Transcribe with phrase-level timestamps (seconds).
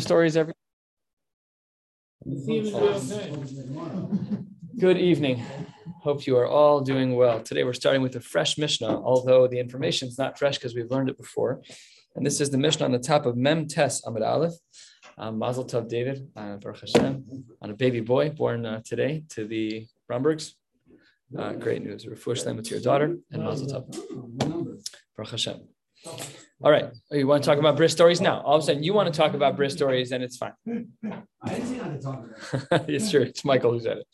[0.00, 0.54] stories every
[4.78, 5.42] Good evening.
[6.02, 7.40] Hope you are all doing well.
[7.40, 10.90] Today we're starting with a fresh Mishnah, although the information is not fresh because we've
[10.90, 11.62] learned it before.
[12.14, 14.54] And this is the Mishnah on the top of Mem Tes Amid Aleph.
[15.16, 17.24] Um, Mazel Tov David, uh, Baruch Hashem,
[17.60, 20.52] on a baby boy born uh, today to the Brombergs.
[21.36, 22.04] Uh, great news.
[22.04, 23.84] Refuah Shlema to your daughter and Mazel Tov.
[25.16, 25.60] Baruch Hashem.
[26.60, 26.86] All right.
[27.12, 28.40] Oh, you want to talk about Bris stories now?
[28.40, 30.54] All of a sudden, you want to talk about Bris stories, and it's fine.
[30.66, 32.24] I didn't say not to talk
[32.70, 32.90] about it.
[32.94, 33.22] it's true.
[33.22, 34.06] It's Michael who said it.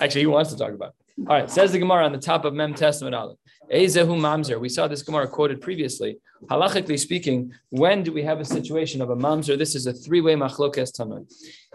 [0.00, 1.03] Actually, he wants to talk about it.
[1.16, 1.50] All right.
[1.50, 3.38] Says the Gemara on the top of Mem Tes Amid Aleph.
[3.72, 4.58] Ezehu mamzer.
[4.58, 6.18] We saw this Gemara quoted previously.
[6.50, 9.56] Halachically speaking, when do we have a situation of a mamzer?
[9.56, 11.24] This is a three-way machlokes tanoi.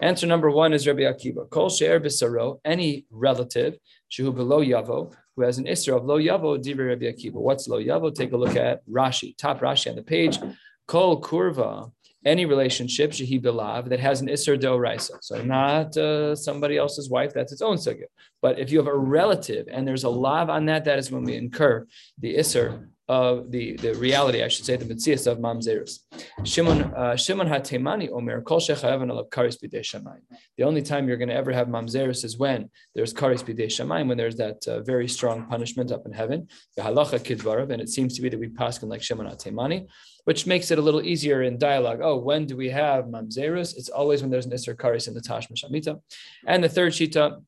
[0.00, 1.48] Answer number one is Rabbi Akiva.
[1.48, 3.78] Kol she'er b'saro, any relative,
[4.12, 7.34] shehu below yavo, who has an isra of lo yavo, divrei Rabbi Akiva.
[7.34, 8.14] What's lo yavo?
[8.14, 10.38] Take a look at Rashi, top Rashi on the page.
[10.86, 11.90] Kol kurva,
[12.24, 13.42] any relationship shehi
[13.88, 15.16] that has an isser doraisa.
[15.22, 18.04] So not uh, somebody else's wife, that's its own sugya.
[18.42, 21.24] But if you have a relative and there's a lav on that, that is when
[21.24, 21.86] we incur
[22.18, 25.98] the isser of the, the reality, I should say, the mitzias of mamzerus.
[26.44, 30.22] Shimon uh, Shimon hatemani omer kol shechayavan alav karis b'dei shamayim.
[30.56, 34.06] The only time you're going to ever have mamzerus is when there's karis b'dei shamayim,
[34.06, 36.46] when there's that uh, very strong punishment up in heaven.
[36.76, 39.88] The halacha kidvarav, and it seems to be that we pass on like Shimon hatemani,
[40.24, 42.00] which makes it a little easier in dialogue.
[42.00, 43.76] Oh, when do we have mamzerus?
[43.76, 46.00] It's always when there's an isser karis in the tashma shamita.
[46.46, 47.42] And the third shita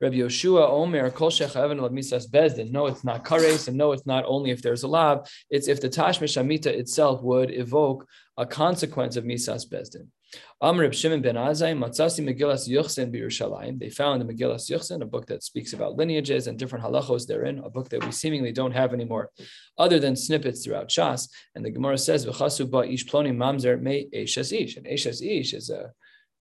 [0.00, 2.70] Rabbi Yoshua Omer Kol Shechaven Misas Bezdin.
[2.70, 5.28] No, it's not kares, and no, it's not only if there's a lav.
[5.50, 8.06] It's if the Tashmish Amita itself would evoke
[8.38, 10.06] a consequence of Misas Bezdin.
[10.62, 13.78] Amr Shimon ben Azai Matzasi Megillas Yuchsin B'Yerushalayim.
[13.78, 17.58] They found the Megillas Yuchsin, a book that speaks about lineages and different halachos therein,
[17.58, 19.30] a book that we seemingly don't have anymore,
[19.76, 21.28] other than snippets throughout Shas.
[21.54, 25.52] And the Gemara says, "V'chasu ba ish ploni mamzer me eshes ish." And eshes ish
[25.52, 25.92] is a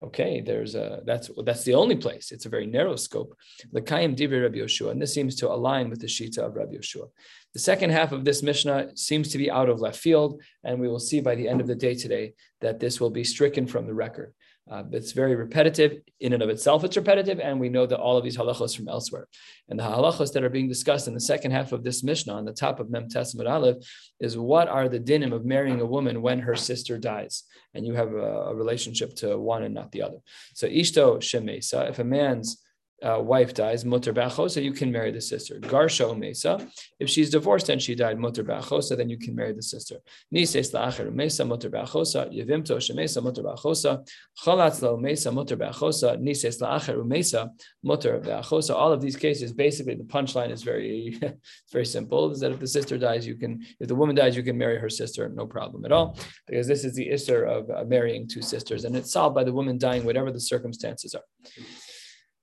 [0.01, 2.31] Okay, there's a that's that's the only place.
[2.31, 3.35] It's a very narrow scope.
[3.73, 6.75] The Kayim Divi Rabbi Yoshua, and this seems to align with the Shita of Rabbi
[6.75, 7.09] Yoshua.
[7.53, 10.87] The second half of this Mishnah seems to be out of left field, and we
[10.87, 13.87] will see by the end of the day today that this will be stricken from
[13.87, 14.33] the record.
[14.69, 16.83] Uh, it's very repetitive in and of itself.
[16.83, 19.27] It's repetitive, and we know that all of these halachos from elsewhere.
[19.67, 22.45] And the halachos that are being discussed in the second half of this Mishnah, on
[22.45, 23.77] the top of Mem Tes Amid Aleph,
[24.19, 27.43] is what are the dinim of marrying a woman when her sister dies,
[27.73, 30.17] and you have a, a relationship to one and not the other.
[30.53, 32.63] So ishto shemesa, if a man's
[33.03, 35.59] uh, wife dies, mutter ba'chosa, you can marry the sister.
[35.59, 39.61] Garsha umesa, if she's divorced and she died, mutter ba'chosa, then you can marry the
[39.61, 39.95] sister.
[40.33, 44.07] Nises la'acher umesa, mutter ba'chosa, yevimto shemesa, mutter ba'chosa,
[44.43, 47.49] chalatz la umesa, mutter ba'chosa, nises la'acher umesa,
[47.83, 48.75] mutter ba'chosa.
[48.75, 51.19] All of these cases, basically, the punchline is very,
[51.71, 54.43] very simple, is that if the sister dies, you can, if the woman dies, you
[54.43, 56.17] can marry her sister, no problem at all,
[56.47, 59.53] because this is the isser of uh, marrying two sisters, and it's solved by the
[59.53, 61.23] woman dying, whatever the circumstances are.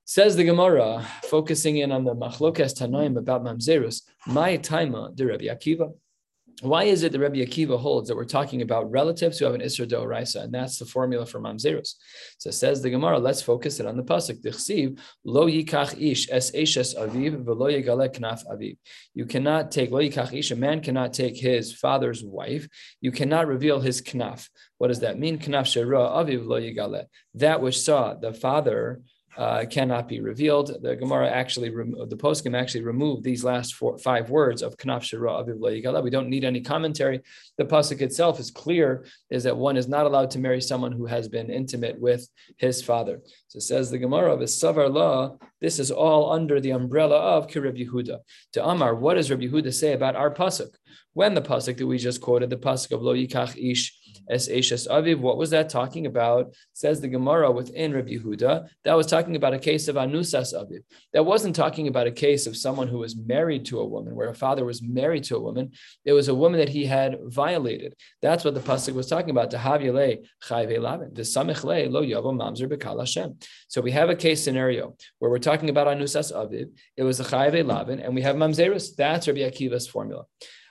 [0.09, 5.47] Says the Gemara, focusing in on the Machlokas Tanaim about Mamzerus, my taima the Rabbi
[5.47, 5.93] Akiva.
[6.63, 9.63] Why is it the Rabbi Akiva holds that we're talking about relatives who have an
[9.63, 11.97] Isra Doraisa, and that's the formula for Mamzerus?
[12.39, 14.41] So says the Gemara, let's focus it on the pasuk.
[14.43, 18.79] Dichsiv lo yikach ish es eshes aviv v'lo yigale knaf aviv.
[19.13, 20.53] You cannot take lo yikach ish.
[20.53, 22.69] A man cannot take his father's wife.
[23.01, 24.49] You cannot reveal his knaf.
[24.79, 25.41] What does that mean?
[25.41, 27.07] Knaf shera aviv lo yigale.
[27.35, 29.03] That which saw the father
[29.37, 30.83] uh, cannot be revealed.
[30.83, 35.31] The Gemara actually, the poskim actually removed these last four, five words of Knaf Shira
[35.31, 36.03] Aviv.
[36.03, 37.21] We don't need any commentary.
[37.59, 41.07] The pasuk itself is clear: is that one is not allowed to marry someone who
[41.07, 42.27] has been intimate with
[42.57, 43.21] his father.
[43.49, 45.39] So it says the Gemara of Savar Law.
[45.61, 48.19] This is all under the umbrella of Kirib Yehuda.
[48.53, 50.71] To Amar, what does Rabbi Yehuda say about our pasuk?
[51.13, 53.99] When the pasuk that we just quoted, the pasuk of Lo Yikach Ish
[54.29, 56.55] Es Eshes Aviv, what was that talking about?
[56.73, 60.81] Says the Gemara within Rabbi Yehuda, that was talking about a case of Anusas Aviv.
[61.13, 64.29] That wasn't talking about a case of someone who was married to a woman, where
[64.29, 65.73] a father was married to a woman.
[66.05, 67.95] It was a woman that he had violated.
[68.23, 69.53] That's what the pasuk was talking about.
[73.69, 76.71] So we have a case scenario where we're talking about Anusas Aviv.
[76.97, 78.97] It was a Chayve Lavin, and we have Mamzerus.
[78.97, 80.25] That's Rabbi Akiva's formula.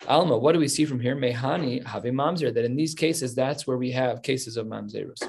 [0.08, 1.16] Alma, what do we see from here?
[1.16, 5.24] Mehani have mamzer, that in these cases, that's where we have cases of mamzerus.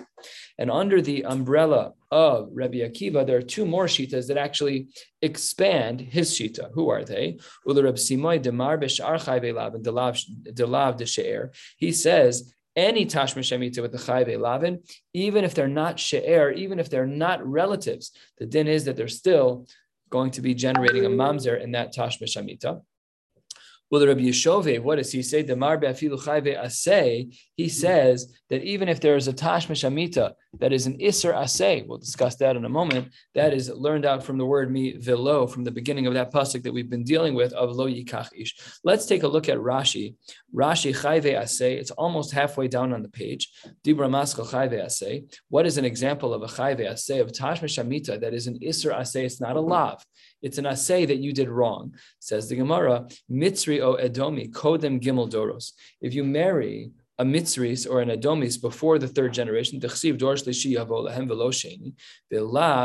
[0.59, 4.89] And under the umbrella of Rabbi Akiva, there are two more shitas that actually
[5.23, 6.71] expand his shita.
[6.75, 7.39] Who are they?
[11.79, 14.83] He says, any tashma shemita with the chayve lavin,
[15.15, 19.09] even if they're not she'er, even if they're not relatives, the din is that they're
[19.09, 19.67] still
[20.11, 22.83] going to be generating a mamzer in that tashma shemita.
[23.89, 25.43] Well, the Rabbi Yeshove, what does he say?
[27.57, 31.87] He says that even if there is a Tashmish Amita that is an Isser Asay,
[31.87, 35.47] we'll discuss that in a moment, that is learned out from the word mi velo,
[35.47, 38.57] from the beginning of that pasuk that we've been dealing with of lo yikach ish.
[38.83, 40.17] Let's take a look at Rashi.
[40.53, 43.51] Rashi Chayve Asay, it's almost halfway down on the page.
[43.85, 45.33] Dibra Maskal Chayve Asay.
[45.49, 48.93] What is an example of a Chayve Asay, of Tashmish Amita that is an Isser
[48.93, 49.25] Asay?
[49.25, 50.05] It's not a lav.
[50.47, 51.95] It's an assay that you did wrong.
[52.21, 55.73] Says the Gemara, Mitzri o Edomi, Kodem Gimel Doros.
[56.01, 60.35] If you marry a Mitzris or an Edomis before the third generation, Dechsiv Dor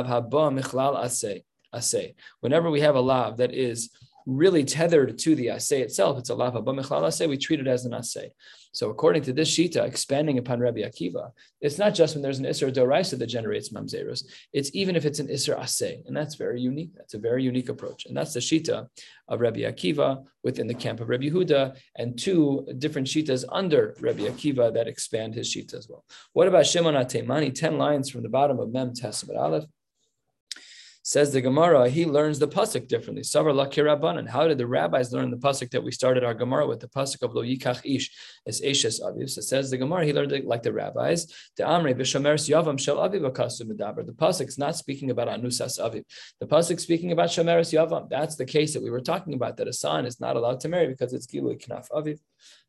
[0.08, 1.44] Haba Michlal.
[1.74, 2.16] Asay.
[2.42, 3.92] Whenever we have a lav that is
[4.26, 7.68] really tethered to the assay itself, it's a lav haba michlal assay, we treat it
[7.68, 8.32] as an assay.
[8.74, 12.46] So according to this shita, expanding upon Rabbi Akiva, it's not just when there's an
[12.46, 14.24] Isser Doraisa that generates Mamzerus,
[14.54, 16.06] it's even if it's an Isser Aseh.
[16.08, 16.92] And that's very unique.
[16.96, 18.06] That's a very unique approach.
[18.06, 18.88] And that's the shita
[19.28, 24.24] of Rabbi Akiva within the camp of Rabbi Yehuda and two different shitas under Rabbi
[24.24, 26.06] Akiva that expand his shita as well.
[26.32, 27.54] What about Shimon Atemani?
[27.54, 29.66] 10 lines from the bottom of Mem Tes Amid Aleph.
[31.04, 33.24] Says the Gemara, he learns the pasuk differently.
[33.24, 36.80] Savar la How did the rabbis learn the pasuk that we started our Gemara with?
[36.80, 38.12] The pasuk of lo yikach ish
[38.46, 39.32] as eshes aviv.
[39.32, 41.26] So says the Gemara, he learned it like the rabbis.
[41.58, 44.06] The amre b'shamers yavam shel aviv akasu medaber.
[44.06, 46.04] The pasuk is not speaking about anusas aviv.
[46.40, 48.08] The pasuk speaking about shameres yavam.
[48.08, 49.58] That's the case that we were talking about.
[49.58, 52.20] That a son is not allowed to marry because it's gilui knaf aviv.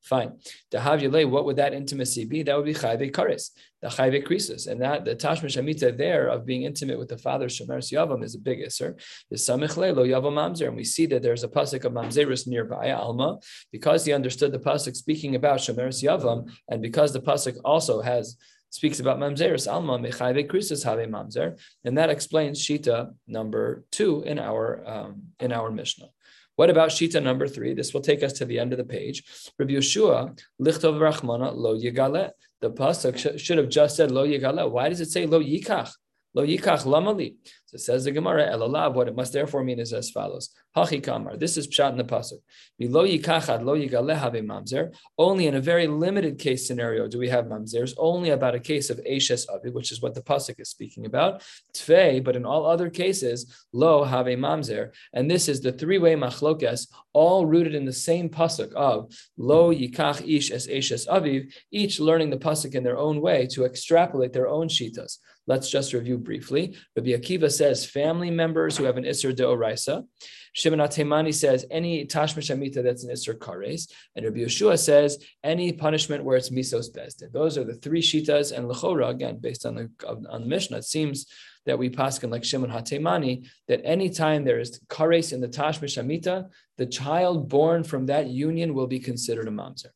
[0.03, 0.33] Fine.
[0.71, 2.43] The Havyale, what would that intimacy be?
[2.43, 3.51] That would be Chayve Karis,
[3.83, 4.67] the Chayve Krisus.
[4.67, 8.35] And that the Tashmish Amita there of being intimate with the father Shemer Yavam is
[8.35, 9.01] a big isser.
[9.31, 10.69] The Samich Lo Yavam Mamzer.
[10.69, 13.39] And we see that there's a pasuk of Mamzerus nearby, Alma,
[13.71, 18.37] because he understood the pasuk speaking about Shemer Yavam, and because the pasuk also has
[18.71, 24.39] speaks about mamzeris alma mechayve krisus have mamzer, and that explains shita number two in
[24.39, 26.09] our um, in our mishnah.
[26.57, 27.73] What about Shita number three?
[27.73, 29.25] This will take us to the end of the page.
[29.59, 32.31] Rabbi Yeshua, Lichtov Rachmana, Lo Yigale.
[32.63, 34.71] The pasuk sh- should have just said Lo Yigale.
[34.71, 35.91] Why does it say Lo Yikach?
[36.35, 37.37] Lo Yikach Lamali.
[37.67, 40.51] So says the Gemara, Elalav, what it must therefore mean is as follows.
[40.77, 41.37] Hachi Kamar.
[41.37, 42.41] This is Pshat in the Pasuk.
[42.81, 44.95] Lo Yikachad Lo Yigale have mamzer.
[45.19, 47.95] Only in a very limited case scenario do we have mamzers.
[47.97, 51.43] Only about a case of Ashes Avi, which is what the Pasuk is speaking about.
[51.75, 54.91] Tfei, but in all other cases, Lo have mamzer.
[55.13, 59.73] And this is the three way machlokes, all rooted in the same Pasuk of Lo
[59.73, 64.33] Yikach Ish as Ashes Aviv, each learning the Pasuk in their own way to extrapolate
[64.33, 65.19] their own shitas.
[65.47, 66.77] Let's just review briefly.
[66.97, 70.05] Rabbi Akiva says family members who have an Isser Deoraisa.
[70.53, 73.91] Shimon Atemani says any Tashmish Amita that's an Isser Kares.
[74.15, 77.33] And Rabbi Yeshua says any punishment where it's Misos Bezdin.
[77.33, 78.57] Those are the three Shitas.
[78.57, 81.27] And Lechora, again, based on the, on the Mishnah, it seems
[81.67, 86.47] that we paskin like Shimon Hatemani that anytime there is kares in the Tashmish Amita,
[86.77, 89.91] the child born from that union will be considered a mamzer.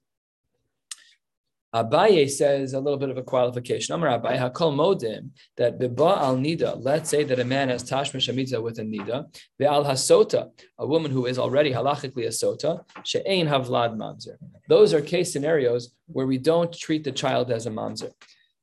[1.76, 3.94] Abaye says a little bit of a qualification.
[3.94, 6.74] Amar Abaye hakol modim that beba al nida.
[6.80, 9.26] Let's say that a man has tashmish amita with a nida.
[9.60, 12.82] Ve'al hasota, a woman who is already halachically a sota.
[13.04, 14.36] She'ein havlad mamzer.
[14.70, 18.12] Those are case scenarios where we don't treat the child as a mamzer.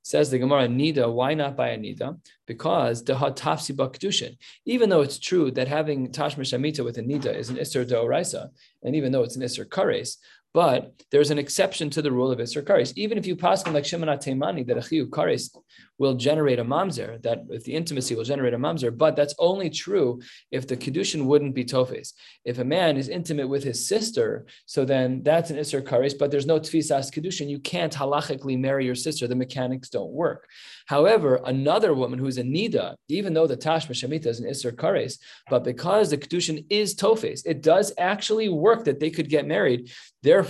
[0.06, 2.19] Says the Gemara, Nida, why not buy a Nida?
[2.45, 4.36] Because the Tafsi Bakdushin.
[4.65, 8.50] Even though it's true that having Tashmish Amita with a Nida is an Isser Doraisa,
[8.83, 10.18] and even though it's an Isser Kares,
[10.53, 12.94] but there's an exception to the rule of Isser Kares.
[12.95, 15.55] Even if you pass like Shimon Temani that a Chiyu Kares
[15.97, 19.69] will generate a mamzer, that if the intimacy will generate a mamzer, but that's only
[19.69, 22.13] true if the Kedushin wouldn't be Tofes.
[22.45, 26.29] If a man is intimate with his sister, so then that's an Isser Kares, but
[26.29, 27.50] there's no Tfisas Kedushin.
[27.50, 29.27] You can't halachically marry your sister.
[29.27, 30.48] The mechanics don't work.
[30.86, 35.17] However, another woman who's a Nida, even though the Tashma Shemita is an Isser Kares,
[35.50, 39.91] but because the Kedushin is Tofes, it does actually work that they could get married.
[40.22, 40.42] Therefore,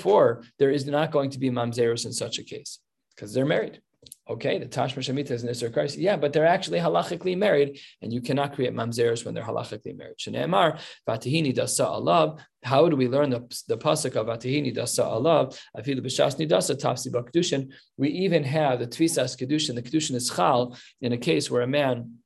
[0.59, 2.79] there is not going to be mamzerus in such a case
[3.15, 3.81] because they're married.
[4.29, 5.95] Okay, the Tashma Shemita is Isser Kares.
[5.97, 10.17] Yeah, but they're actually halachically married, and you cannot create mamzerus when they're halachically married.
[10.17, 12.39] Shneemar, Vatihini dasa alav.
[12.63, 15.59] How do we learn the, the pasuk of Vatihini dasa alav?
[15.77, 17.71] Afilu b'shasni dasa tafsi b'kedushin.
[17.97, 19.75] We even have the tvisas kedushin.
[19.75, 22.19] The kedushin is chal in a case where a man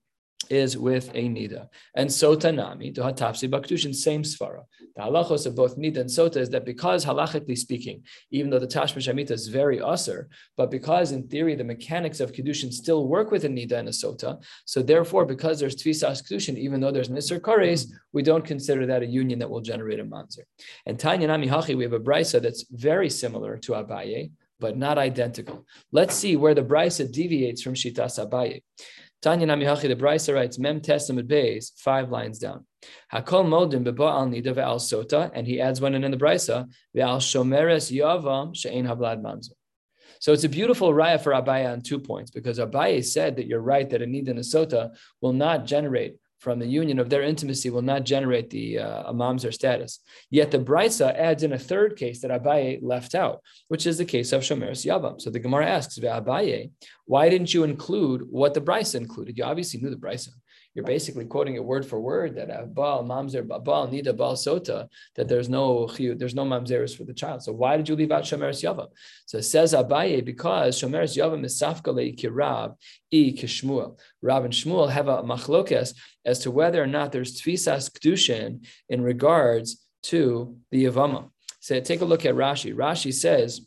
[0.49, 1.67] is with a nida.
[1.95, 4.63] And sota nami, to hatapsi baktushin, same svara.
[4.95, 8.67] The halachos of both nida and sota is that because halachically speaking, even though the
[8.67, 10.25] tashmish amita is very usr,
[10.55, 13.91] but because in theory the mechanics of kedushin still work with a nida and a
[13.91, 18.85] sota, so therefore because there's tvisas kedushin, even though there's nisr kares, we don't consider
[18.85, 20.43] that a union that will generate a manzer.
[20.85, 24.97] And tanya nami hachi, we have a brisa that's very similar to Abaye, but not
[24.97, 25.65] identical.
[25.91, 28.61] Let's see where the Brisa deviates from Shitas Abaye.
[29.21, 32.65] Tanya Namihachi, the Brisa writes, Mem Tes Amid Bays, five lines down.
[33.11, 37.91] Hakol Modim Beba'al Nida Ve'al Sota, and he adds one in, the Brisa, Ve'al Shomeres
[37.91, 39.53] Yavam She'ein Hablad Mamzer.
[40.19, 43.59] So it's a beautiful raya for Abaye on two points, because Abaye said that you're
[43.59, 47.23] right that a Nida and a Sota will not generate from the union of their
[47.23, 49.99] intimacy will not generate the uh, mamzer status.
[50.29, 54.05] Yet the Brisa adds in a third case that Abaye left out, which is the
[54.05, 55.19] case of Shomeres Yavam.
[55.19, 56.71] So the Gemara asks, Abaye,
[57.05, 59.37] why didn't you include what the Brisa included?
[59.37, 60.29] You obviously knew the Brisa
[60.77, 65.27] you're basically quoting it word for word that Baal, Mamzer, Baal, Nida, Baal, Sota, that
[65.27, 67.41] there's no there's no Mamzeris for the child.
[67.41, 68.89] So why did you leave out Shomeres Yavam?
[69.25, 72.75] So it says Abaye, because Shomeres Yavam is Safkale Kirab,
[73.09, 73.97] E Kishmuel.
[74.21, 79.01] Rab and Shmuel have a machlokes as to whether or not there's Tfisas Kedushin in
[79.01, 81.31] regards to the Yavama.
[81.59, 82.75] So take a look at Rashi.
[82.75, 83.61] Rashi says,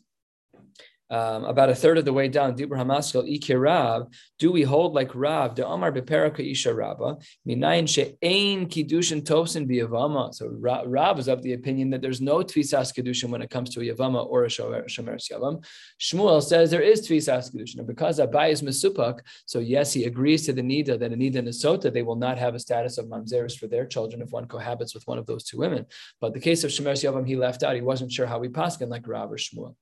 [1.11, 5.13] um, about a third of the way down, Dibur Hamaskal Ikirav, do we hold like
[5.13, 10.33] Rav, the Amar Beperaka Isha Rabba, Minayin She'ain Kiddushin Tosin Biyavama.
[10.33, 13.81] So Rav is of the opinion that there's no Tvisas Kiddushin when it comes to
[13.81, 15.63] a Yavama or a Shomer Yavam.
[15.99, 17.79] Shmuel says there is Tvisas Kiddushin.
[17.79, 21.39] And because Abaye is Mesupak, so yes, he agrees to the Nida that a Nida
[21.39, 24.93] and they will not have a status of Mamzeris for their children if one cohabits
[24.93, 25.85] with one of those two women.
[26.21, 27.75] But the case of Shomer Yavam, he left out.
[27.75, 29.75] He wasn't sure how we paskin like Rav or Shmuel.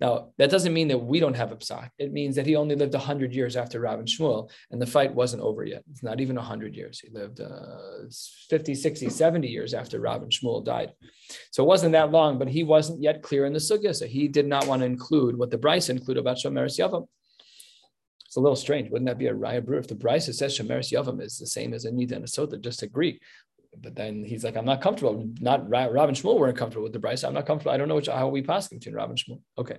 [0.00, 1.90] Now, that doesn't mean that we don't have a psak.
[1.98, 5.14] It means that he only lived 100 years after Rav and Shmuel, and the fight
[5.14, 5.84] wasn't over yet.
[5.90, 7.00] It's not even 100 years.
[7.00, 8.08] He lived uh,
[8.48, 10.92] 50, 60, 70 years after Rav and Shmuel died.
[11.50, 13.94] So it wasn't that long, but he wasn't yet clear in the sugya.
[13.94, 17.06] So he did not want to include what the Brisa included about Shomeres Yavam.
[18.24, 18.90] It's a little strange.
[18.90, 21.74] Wouldn't that be a raya brew if the Brisa says Shomeres Yavam is the same
[21.74, 22.58] as Anita and a Sota?
[22.60, 23.20] Just agree
[23.80, 25.28] but then he's like, I'm not comfortable.
[25.40, 27.28] Not Rav and Shmuel weren't comfortable with the Brisa.
[27.28, 27.70] I'm not comfortable.
[27.70, 29.42] I don't know which, how we pass between Rav and Shmuel.
[29.56, 29.76] Okay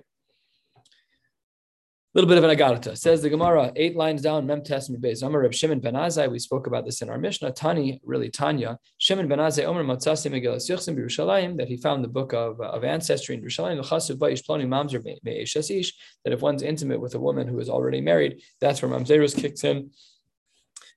[2.14, 2.96] little bit of an agarta.
[2.96, 5.22] Says the Gemara, eight lines down, Mem Tes Amid Beis.
[5.22, 7.52] Omer Reb Shimon ben Azai, we spoke about this in our Mishnah.
[7.52, 12.08] Tani, really Tanya, Shimon ben Azai, Omer Matzasi Megillas Yichsim Yerushalayim, that he found the
[12.08, 15.92] book of, uh, of ancestry in Yerushalayim, L'chasu Ba'ish Ploni Mamzer Me'esh
[16.24, 19.64] that if one's intimate with a woman who is already married, that's where Mamzerus kicks
[19.64, 19.90] in.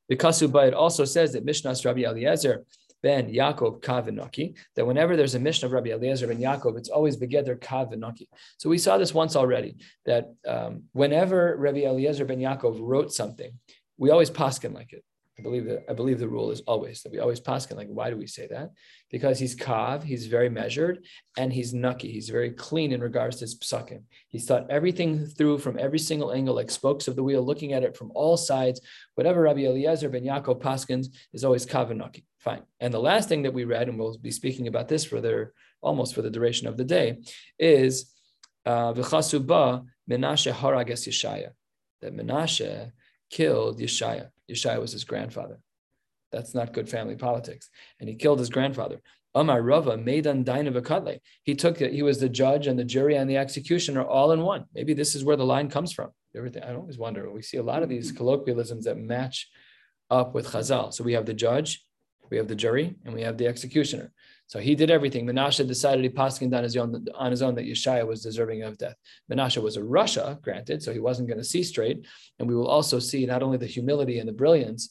[0.09, 2.65] The Kasu Ba'id also says that Mishnah Rabbi Eliezer,
[3.03, 7.17] ben Yaakov Kavinaki, that whenever there's a mission of Rabbi Eliezer ben Yaakov, it's always
[7.17, 8.27] Begeder Kavinaki.
[8.57, 13.51] So we saw this once already, that um, whenever Rabbi Eliezer ben Yaakov wrote something,
[13.97, 15.03] we always paskin like it.
[15.37, 17.75] I believe that I believe the rule is always that we always paskin.
[17.75, 18.71] Like, why do we say that?
[19.11, 21.05] Because he's kav, he's very measured,
[21.37, 22.09] and he's nucky.
[22.09, 24.03] He's very clean in regards to his psakim.
[24.29, 27.83] He's thought everything through from every single angle, like spokes of the wheel, looking at
[27.83, 28.79] it from all sides.
[29.15, 32.25] Whatever Rabbi Eliezer ben Yaakov paskins is always kav and nucky.
[32.39, 32.63] Fine.
[32.79, 35.51] And the last thing that we read, and we'll be speaking about this for their
[35.81, 37.17] almost for the duration of the day,
[37.59, 38.13] is
[38.65, 41.49] uh, v'chasuba Menashe haragas Yeshaya.
[42.01, 42.91] That Menashe
[43.29, 44.29] killed Yeshaya.
[44.49, 45.59] Yeshaya was his grandfather.
[46.31, 47.69] That's not good family politics.
[47.99, 49.01] And he killed his grandfather.
[49.33, 53.29] Amar Rava Meidan Daina He took it, he was the judge and the jury and
[53.29, 54.65] the executioner all in one.
[54.73, 56.11] Maybe this is where the line comes from.
[56.35, 57.29] Everything I always wonder.
[57.31, 59.49] We see a lot of these colloquialisms that match
[60.09, 60.93] up with Chazal.
[60.93, 61.85] So we have the judge,
[62.29, 64.11] we have the jury, and we have the executioner.
[64.47, 65.25] So he did everything.
[65.25, 68.77] Menashe decided he passed on his own on his own that Yeshaya was deserving of
[68.77, 68.95] death.
[69.31, 72.05] Menashe was a rasha, granted, so he wasn't going to see straight.
[72.37, 74.89] And we will also see not only the humility and the brilliance,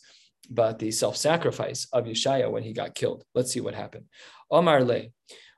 [0.50, 3.24] but the self-sacrifice of Yeshaya when he got killed.
[3.34, 4.06] Let's see what happened.
[4.50, 5.04] Omar Le,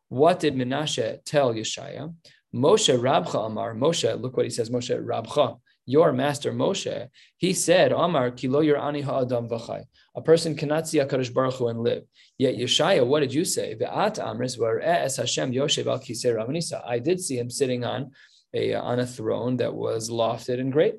[0.09, 2.15] what did Menashe tell Yeshaya?
[2.55, 7.93] Moshe Rabcha Amar, Moshe, look what he says, Moshe Rabcha, your master Moshe, he said,
[7.93, 9.85] Amar, kilo ani ha'adam v'chai.
[10.17, 12.03] A person cannot see HaKadosh Baruch Hu and live.
[12.37, 13.77] Yet Yeshaya, what did you say?
[13.81, 18.11] Ve'at amris es Hashem yoshev al kisei I did see him sitting on
[18.53, 20.97] a, on a throne that was lofted and great.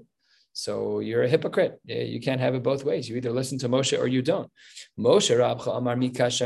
[0.58, 1.80] So you're a hypocrite.
[1.86, 3.08] You can't have it both ways.
[3.08, 4.52] You either listen to Moshe or you don't.
[5.00, 5.96] Moshe Rabcha Amar.
[5.96, 6.42] Moshe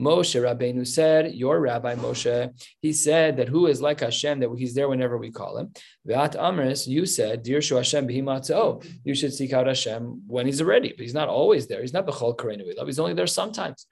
[0.00, 2.50] Rabbeinu said, your Rabbi Moshe,
[2.82, 5.72] he said that who is like Hashem, that he's there whenever we call him.
[6.08, 10.60] Ve'at Amris, you said, Dear Shu Hashem B'himatzah, you should seek out Hashem when he's
[10.60, 10.88] ready.
[10.88, 11.82] But he's not always there.
[11.82, 12.86] He's not B'chol Karenu Elav.
[12.86, 13.86] He's only there sometimes.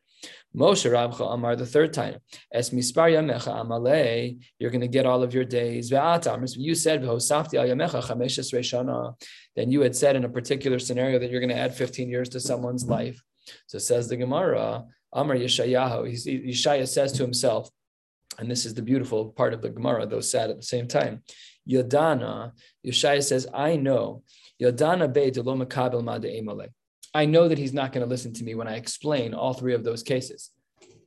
[0.55, 2.17] Moshe Rabcha Amar the third time.
[2.53, 4.39] Es mispar yamecha amale.
[4.59, 5.91] You're going to get all of your days.
[5.91, 7.03] You said.
[9.55, 12.29] Then you had said in a particular scenario that you're going to add 15 years
[12.31, 13.23] to someone's life.
[13.67, 14.85] So says the Gemara.
[15.13, 16.49] Amar Yeshayahu.
[16.49, 17.71] Yeshaya says to himself,
[18.39, 21.23] and this is the beautiful part of the Gemara, though sad at the same time.
[21.69, 22.53] Yodana.
[22.87, 24.23] Yeshaya says, I know.
[24.61, 26.41] Yodana be de lo makabel ma de
[27.15, 29.75] I know that he's not going to listen to me when I explain all three
[29.75, 30.51] of those cases.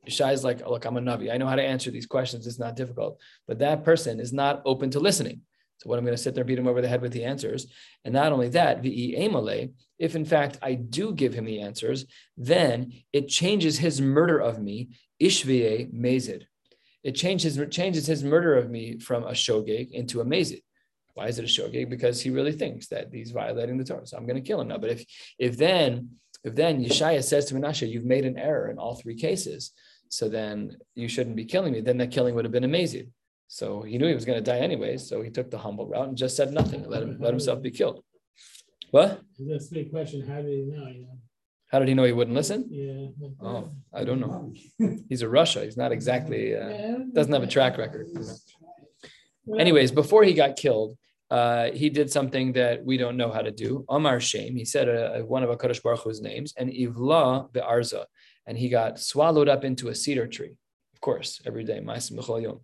[0.06, 1.32] Yeshai is like, look, I'm a Navi.
[1.32, 2.46] I know how to answer these questions.
[2.46, 3.20] It's not difficult.
[3.48, 5.40] But that person is not open to listening.
[5.78, 7.24] So what I'm going to sit there and beat him over the head with the
[7.24, 7.66] answers.
[8.04, 12.06] And not only that, the amale, if in fact I do give him the answers,
[12.36, 16.44] then it changes his murder of me, ishvie mezid.
[17.02, 20.62] It changes, changes his murder of me from a shogeg into a mezid.
[21.16, 21.88] Why is it a shogeg?
[21.88, 24.06] Because he really thinks that he's violating the Torah.
[24.06, 24.76] So I'm going to kill him now.
[24.76, 25.04] But if
[25.38, 26.10] if then
[26.44, 29.72] if then Yeshaya says to Menashe, you've made an error in all three cases,
[30.10, 33.14] so then you shouldn't be killing me, then that killing would have been amazing.
[33.48, 34.98] So he knew he was going to die anyway.
[34.98, 37.70] So he took the humble route and just said nothing, let him let himself be
[37.70, 38.04] killed.
[38.90, 39.22] What?
[39.38, 40.20] That's the big question.
[40.28, 40.86] How did he know?
[40.86, 41.18] You know?
[41.68, 42.68] How did he know he wouldn't listen?
[42.70, 43.28] Yeah.
[43.40, 44.52] Oh, I don't know.
[45.08, 45.64] He's a rasha.
[45.64, 48.06] He's not exactly uh, doesn't have a track record.
[49.58, 50.96] Anyways, before he got killed,
[51.30, 53.84] uh, he did something that we don't know how to do.
[53.88, 58.04] Omar Shem, he said uh, one of Hakadosh Baruch Hu's names, and Ivla be'arza,
[58.46, 60.54] and he got swallowed up into a cedar tree.
[60.94, 62.60] Of course, every day, Ma'asim Yom.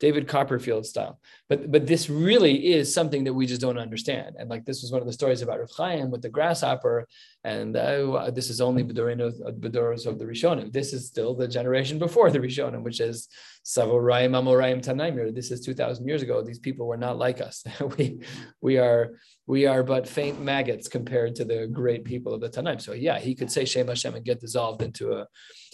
[0.00, 1.20] David Copperfield style.
[1.48, 4.36] But but this really is something that we just don't understand.
[4.38, 7.06] And like this was one of the stories about Rav Chaim with the grasshopper,
[7.44, 10.72] and uh, this is only Bedoros of the Rishonim.
[10.72, 13.28] This is still the generation before the Rishonim, which is
[13.64, 15.34] Savorayim Amorayim Tanaimir.
[15.34, 16.42] This is two thousand years ago.
[16.42, 17.64] These people were not like us.
[17.98, 18.20] we
[18.60, 19.12] we are
[19.46, 22.80] we are but faint maggots compared to the great people of the Tanaim.
[22.80, 25.26] So yeah, he could say Shem Hashem and get dissolved into a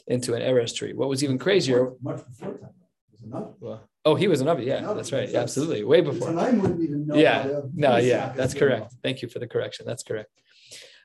[0.06, 0.92] into an eres tree.
[0.92, 1.92] What was even crazier?
[2.02, 2.70] Much before time.
[3.60, 4.62] Well, oh, he was an another.
[4.62, 5.28] Yeah, that's right.
[5.28, 5.84] Yeah, absolutely.
[5.84, 6.32] Way before.
[7.14, 7.60] Yeah.
[7.74, 8.94] No, yeah, that's correct.
[9.02, 9.86] Thank you for the correction.
[9.86, 10.30] That's correct.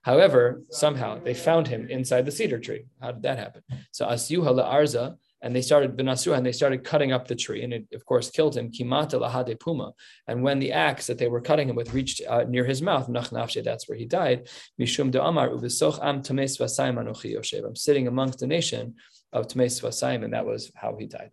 [0.04, 2.86] However, somehow they found him inside the cedar tree.
[3.02, 3.64] How did that happen?
[3.92, 7.74] So Asyuha Arza, and they started Benasua, and they started cutting up the tree, and
[7.74, 8.70] it of course killed him.
[8.70, 9.94] Kimata lahade puma.
[10.28, 13.08] And when the axe that they were cutting him with reached uh, near his mouth,
[13.08, 14.50] Nachnafshe, that's where he died.
[14.80, 18.96] Mishum de Amar am tames I'm sitting amongst the nation
[19.32, 21.32] of tames vasayim, and that was how he died.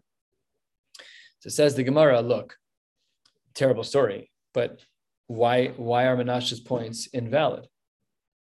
[1.40, 2.56] So says the Gemara, look,
[3.54, 4.80] terrible story, but
[5.26, 7.66] why why are Menashe's points invalid?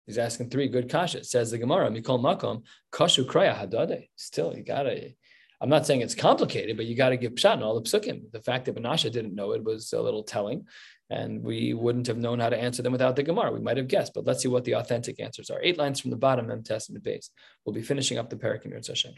[0.05, 1.25] He's asking three good kashas.
[1.25, 4.09] Says the Gemara, Mikol Makom, Kashu Kraya Hadade.
[4.15, 5.13] Still, you gotta.
[5.61, 8.29] I'm not saying it's complicated, but you got to give pshat in all the psukim.
[8.31, 10.67] The fact that Menashe didn't know it was a little telling
[11.09, 13.51] and we wouldn't have known how to answer them without the Gemara.
[13.51, 15.61] We might have guessed, but let's see what the authentic answers are.
[15.61, 17.29] Eight lines from the bottom, Mem Tes Amid base.
[17.65, 19.13] We'll be finishing up the parak in Hashem.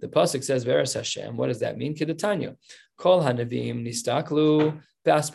[0.00, 1.94] The pasuk says, "Veras Hashem." What does that mean?
[1.94, 2.56] Kidatanya.
[2.96, 4.80] Kol hanavim nistaklu.
[5.04, 5.34] Most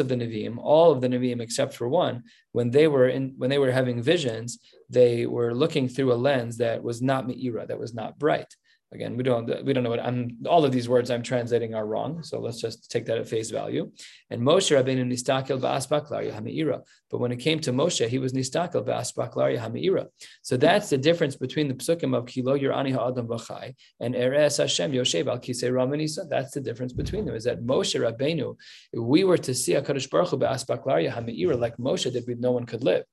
[0.00, 3.50] of the neviim, all of the neviim except for one, when they were in, when
[3.50, 7.78] they were having visions, they were looking through a lens that was not meira, that
[7.78, 8.56] was not bright.
[8.90, 10.38] Again, we don't we don't know what I'm.
[10.48, 13.50] All of these words I'm translating are wrong, so let's just take that at face
[13.50, 13.92] value.
[14.30, 16.80] And Moshe Rabbeinu nistakel ba'asbaklaria ha'meira.
[17.10, 20.06] But when it came to Moshe, he was nistakel ba'asbaklaria ha'meira.
[20.40, 24.92] So that's the difference between the psukim of kilo ani ha'adam v'chai and eres Hashem
[24.92, 26.26] yoshev al kisei ramanisa.
[26.26, 27.34] That's the difference between them.
[27.34, 28.56] Is that Moshe Rabbeinu,
[28.94, 32.52] if we were to see a Kadosh Baruch Hu ba'asbaklaria ha'meira like Moshe did, no
[32.52, 33.04] one could live.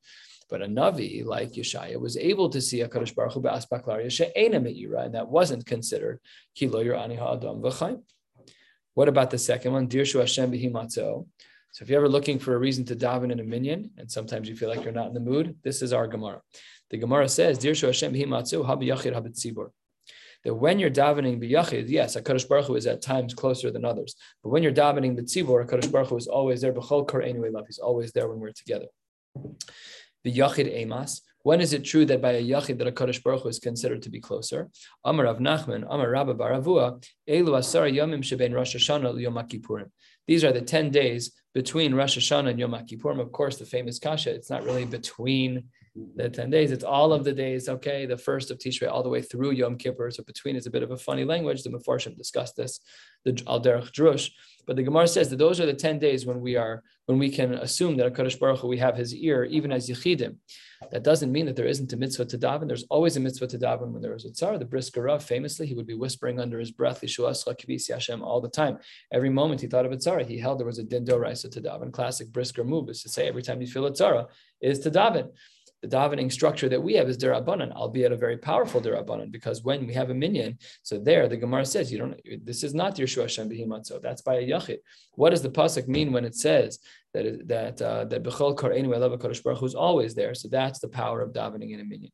[0.50, 4.60] But a Navi like Yeshaya was able to see a Kadosh Baruch Hu be'asbaklaria she'ena
[4.60, 6.20] me'ira, and that wasn't considered
[6.56, 8.04] kilo ani ha'adam v'chaim.
[8.94, 9.88] What about the second one?
[9.88, 11.26] Dirshu Hashem b'himatzo.
[11.72, 14.48] So if you're ever looking for a reason to daven in a minyan, and sometimes
[14.48, 16.42] you feel like you're not in the mood, this is our Gemara.
[16.92, 19.72] The Gemara says, Dirshu Hashem b'himatzo habiyachid habitzibur
[20.46, 24.16] that when you're davening b'yachid, yes, Hakadosh Baruch Hu is at times closer than others,
[24.44, 26.72] but when you're davening b'tzibor, Hakadosh Baruch Hu is always there.
[26.72, 28.86] B'chol kor love, he's always there when we're together
[30.26, 31.22] the Yachid Emas.
[31.44, 34.02] When is it true that by a Yachid that a Kaddish Baruch Hu is considered
[34.02, 34.70] to be closer?
[35.06, 39.90] Amar Rav Nachman, Amar Rabba Baravua, Elu Asara Yomim Sheben Rosh Hashanah.
[40.28, 43.22] These are the 10 days between Rosh Hashanah and Yom Kippurim.
[43.22, 45.66] Of course, the famous Kasha, it's not really between
[46.16, 48.06] the 10 days, it's all of the days, okay?
[48.06, 50.12] The first of Tishrei all the way through Yom Kippur.
[50.12, 51.64] So between is a bit of a funny language.
[51.64, 52.82] The Mefarshim discussed this,
[53.24, 54.32] the Al Derech Drush.
[54.68, 57.30] But the Gemara says that those are the 10 days when we are when we
[57.30, 60.38] can assume that a Kaddish Baruch Hu, we have his ear, even as Yechidim.
[60.92, 62.68] That doesn't mean that there isn't a mitzvah to daven.
[62.68, 64.58] There's always a mitzvah to daven when there is a tzar.
[64.58, 68.80] The Brisker Rav, famously, he would be whispering under his breath, all the time.
[69.14, 71.62] Every moment he thought of a tzara, he held there was a din doraisa to
[71.62, 71.94] daven.
[71.94, 74.26] Classic Brisker move is to say every time you feel a tzara
[74.62, 75.30] is to daven
[75.86, 79.86] the davening structure that we have is derabanan, albeit a very powerful derabanan, because when
[79.86, 82.20] we have a minyan, so there the Gemara says you don't.
[82.46, 84.02] This is not Yeshua Hashem behimatzo.
[84.02, 84.80] That's by a yachid.
[85.14, 86.80] What does the pasuk mean when it says
[87.14, 90.34] that that uh, that bechol koreinu elav Baruch Hu is always there?
[90.34, 92.12] So that's the power of davening in a minyan.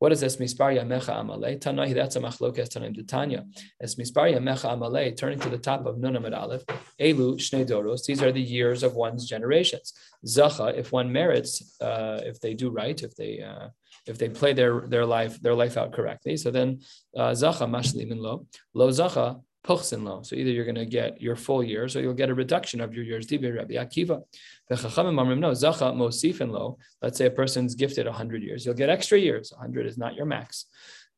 [0.00, 1.60] What is mispar yamecha amale?
[1.60, 3.44] Tanahi, that's a machlokes tanim detanya.
[3.82, 6.64] Es mispar yamecha amale, turning to the top of Nun Amid Aleph,
[6.98, 9.92] elu shnei doros, these are the years of one's generations.
[10.26, 13.68] Zacha, if one merits, uh, if they do right, if they uh,
[14.06, 16.80] if they play their their life their life out correctly, so then
[17.14, 20.22] uh, zacha mashlimin lo lo zacha Puchsin lo.
[20.22, 22.94] So either you're going to get your full years or you'll get a reduction of
[22.94, 23.26] your years.
[23.26, 24.22] Dibi Rabbi Akiva.
[24.68, 26.78] The Chachamim Amrim no zacha mosif mosifin lo.
[27.02, 28.64] Let's say a person's gifted 100 years.
[28.64, 29.52] You'll get extra years.
[29.52, 30.66] 100 is not your max.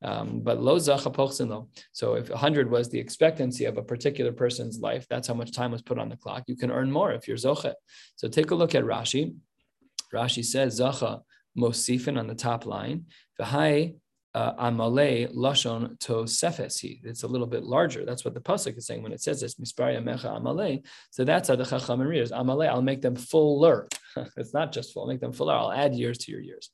[0.03, 1.69] Um, but lo zacha pochsin lo.
[1.93, 5.71] So if 100 was the expectancy of a particular person's life, that's how much time
[5.71, 6.43] was put on the clock.
[6.49, 7.75] You can earn more if you're zochet.
[8.17, 9.37] So take a look at Rashi.
[10.13, 11.23] Rashi says zacha
[11.57, 13.07] mosifin on the top line.
[13.41, 13.95] V'hai
[14.35, 17.01] amale lashon to sefesi.
[17.05, 18.05] It's a little bit larger.
[18.05, 19.57] That's what the pasuk is saying when it says this.
[19.57, 20.85] Misparia mecha amale.
[21.11, 22.33] So that's how the chachamim readers.
[22.33, 23.89] Amale, I'll make them fuller.
[24.37, 25.03] it's not just full.
[25.03, 25.55] I'll make them fuller.
[25.55, 26.71] I'll add years to your years.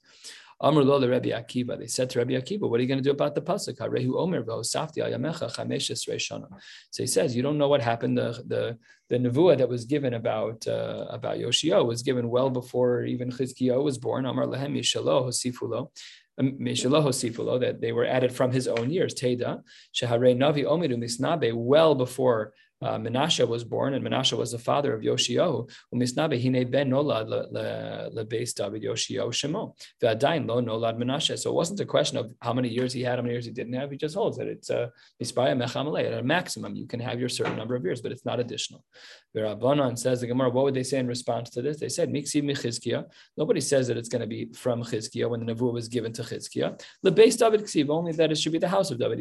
[0.60, 1.78] Amr lo Rabbi Akiva.
[1.78, 3.78] They said to Rabbi Akiva, "What are you going to do about the pasuk?
[3.78, 6.48] Harehu omer v'osafti chameshes reishana."
[6.90, 8.18] So he says, "You don't know what happened.
[8.18, 13.04] The the the nevuah that was given about uh, about Yoshio was given well before
[13.04, 14.26] even Chizkiyahu was born.
[14.26, 15.90] Amar lehem yishalo hosifulo."
[16.38, 19.14] Um, that they were added from his own years.
[19.14, 19.62] Teda,
[19.94, 24.94] Shehare Navi Omidu Misnabe, well before uh, Menashe was born, and Menashe was the father
[24.94, 25.66] of Yoshio.
[25.94, 27.28] Umisnabe hine ben nolad
[29.38, 29.74] Shemo.
[30.02, 31.38] Lo nolad Menashe.
[31.38, 33.50] So it wasn't a question of how many years he had, how many years he
[33.50, 33.90] didn't have.
[33.90, 36.04] He just holds that it's a mispaya mechamale.
[36.04, 38.84] At a maximum, you can have your certain number of years, but it's not additional.
[39.36, 40.50] Rabbanon says the Gemara.
[40.50, 41.78] What would they say in response to this?
[41.78, 43.04] They said miksi michizkia.
[43.36, 46.22] Nobody says that it's going to be from Chizkia when the nevuah was given to
[46.22, 46.80] Chizkia.
[47.04, 49.18] Lebeis David ksiv only that it should be the house of David.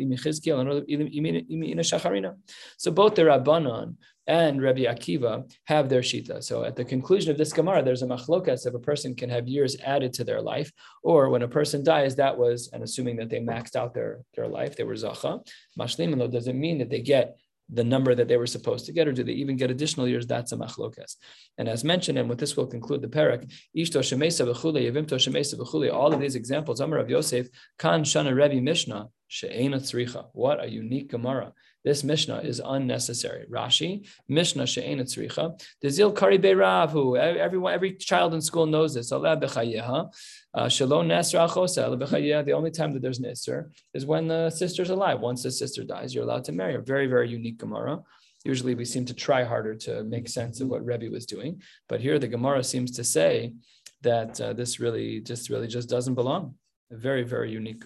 [2.77, 3.95] So both the Rabbanon Rabbanon
[4.27, 6.43] and Rabbi Akiva have their shita.
[6.43, 9.47] So at the conclusion of this Gemara, there's a machlokas if a person can have
[9.47, 13.29] years added to their life, or when a person dies, that was, and assuming that
[13.29, 15.47] they maxed out their, their life, they were zacha.
[15.79, 17.37] Mashlim doesn't mean that they get
[17.69, 20.25] the number that they were supposed to get, or do they even get additional years?
[20.25, 21.15] That's a machlokas.
[21.57, 25.55] And as mentioned, and with this we'll conclude the parak, ishto shemesa v'chule, yevimto shemesa
[25.59, 30.27] v'chule, all of these examples, Amar of Yosef, kan shana Rebbe Mishnah, she'ena tzricha.
[30.33, 31.53] What a unique Gemara.
[31.87, 33.45] This Mishnah is unnecessary.
[33.49, 35.57] Rashi, Mishnah she'en tzricha.
[35.81, 37.17] Dezil kari beiravu.
[37.17, 39.13] Everyone, every child in school knows this.
[39.13, 40.13] Allah bechayeha.
[40.53, 42.45] Uh, Shalom achosa.
[42.45, 45.21] The only time that there's nisr is when the sister's alive.
[45.21, 46.81] Once the sister dies, you're allowed to marry her.
[46.81, 47.99] Very, very unique Gemara.
[48.43, 51.61] Usually we seem to try harder to make sense of what Rebbe was doing.
[51.87, 53.53] But here the Gemara seems to say
[54.01, 56.55] that uh, this really just really just doesn't belong.
[56.91, 57.85] Very, very unique.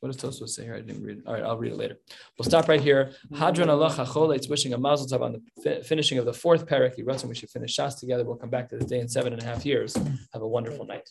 [0.00, 0.76] What does Tosfos say here?
[0.76, 1.24] I didn't read it.
[1.26, 1.98] All right, I'll read it later.
[2.38, 3.12] We'll stop right here.
[3.36, 4.34] Hadron Allah Chachol.
[4.34, 6.94] It's wishing a mazel tov on the fi- finishing of the fourth parak.
[6.94, 8.24] He wrote, we should finish Shas together.
[8.24, 9.96] We'll come back to this day in seven and a half years.
[10.32, 11.10] Have a wonderful night.